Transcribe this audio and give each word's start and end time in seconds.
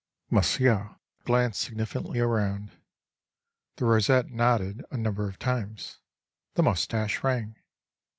Monsieur 0.31 0.95
glanced 1.25 1.61
significantly 1.61 2.19
around. 2.19 2.71
The 3.75 3.85
rosette 3.85 4.31
nodded 4.31 4.83
a 4.89 4.97
number 4.97 5.29
of 5.29 5.37
times. 5.37 5.99
The 6.55 6.63
moustache 6.63 7.23
rang. 7.23 7.57